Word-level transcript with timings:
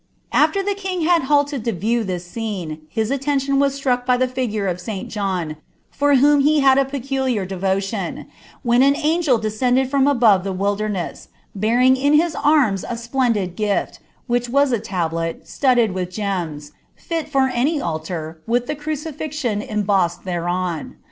lifter 0.33 0.63
ilw 0.63 0.75
king 0.77 1.01
had 1.01 1.21
hahcd 1.25 1.63
to 1.63 1.71
view 1.71 2.03
this 2.03 2.25
scene, 2.25 2.81
his 2.89 3.11
attention 3.11 3.59
waa 3.59 3.69
struck 3.69 4.03
by 4.03 4.17
thi 4.17 4.25
figure 4.25 4.65
of 4.65 4.81
St. 4.81 5.09
John, 5.09 5.57
for 5.91 6.15
whom 6.15 6.39
he 6.39 6.61
had 6.61 6.79
a 6.79 6.85
pecidiar 6.85 7.47
devotion, 7.47 8.25
when 8.63 8.81
an 8.81 8.95
u^ 8.95 9.39
descended 9.39 9.91
from 9.91 10.07
above 10.07 10.43
the 10.43 10.53
wilderness, 10.53 11.27
bearing 11.53 11.95
in 11.95 12.13
his 12.13 12.33
hands 12.33 12.83
a 12.83 12.95
stdcmiil 12.95 13.55
gift, 13.55 13.99
which 14.25 14.49
was 14.49 14.71
a 14.71 14.79
tablet, 14.79 15.47
studded 15.47 15.91
with 15.91 16.09
gems, 16.09 16.71
«fit 16.95 17.29
for 17.29 17.49
any 17.49 17.79
altar,'' 17.79 18.41
wi* 18.47 18.65
the 18.65 18.75
cniciSxion 18.75 19.61
embossed 19.69 20.25
thereon. 20.25 20.95